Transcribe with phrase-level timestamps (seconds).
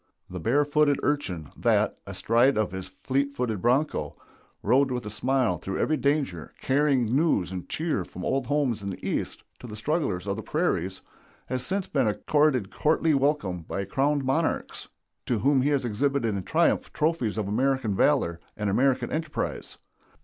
[0.31, 4.15] The barefooted urchin, that, astride of his fleet footed bronco,
[4.63, 8.89] rode with a smile through every danger, carrying news and cheer from old homes in
[8.89, 11.01] the East to the strugglers of the prairies,
[11.45, 14.87] has since been accorded courtly welcome by crowned monarchs,
[15.27, 19.77] to whom he has exhibited in triumph trophies of American valor and American enterprise.